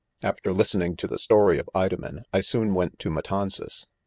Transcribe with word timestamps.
After 0.23 0.51
listening 0.51 0.95
to 0.95 1.05
the 1.05 1.19
story 1.19 1.59
of 1.59 1.69
Idomen, 1.75 2.23
I 2.33 2.41
soon 2.41 2.73
went 2.73 2.97
to 2.97 3.11
Matanzas. 3.11 3.85